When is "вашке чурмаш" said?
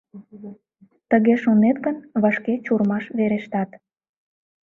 2.21-3.05